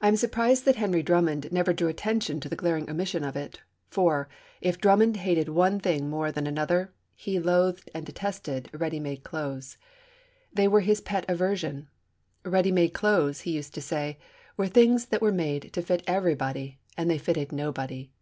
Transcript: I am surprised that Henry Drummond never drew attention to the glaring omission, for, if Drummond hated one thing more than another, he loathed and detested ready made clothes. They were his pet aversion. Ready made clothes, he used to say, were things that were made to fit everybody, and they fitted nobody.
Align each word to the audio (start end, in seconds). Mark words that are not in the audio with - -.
I 0.00 0.06
am 0.06 0.14
surprised 0.14 0.64
that 0.64 0.76
Henry 0.76 1.02
Drummond 1.02 1.50
never 1.50 1.72
drew 1.72 1.88
attention 1.88 2.38
to 2.38 2.48
the 2.48 2.54
glaring 2.54 2.88
omission, 2.88 3.28
for, 3.88 4.28
if 4.60 4.78
Drummond 4.80 5.16
hated 5.16 5.48
one 5.48 5.80
thing 5.80 6.08
more 6.08 6.30
than 6.30 6.46
another, 6.46 6.92
he 7.16 7.40
loathed 7.40 7.90
and 7.96 8.06
detested 8.06 8.70
ready 8.72 9.00
made 9.00 9.24
clothes. 9.24 9.76
They 10.52 10.68
were 10.68 10.82
his 10.82 11.00
pet 11.00 11.24
aversion. 11.28 11.88
Ready 12.44 12.70
made 12.70 12.94
clothes, 12.94 13.40
he 13.40 13.50
used 13.56 13.74
to 13.74 13.82
say, 13.82 14.20
were 14.56 14.68
things 14.68 15.06
that 15.06 15.20
were 15.20 15.32
made 15.32 15.72
to 15.72 15.82
fit 15.82 16.04
everybody, 16.06 16.78
and 16.96 17.10
they 17.10 17.18
fitted 17.18 17.50
nobody. 17.50 18.12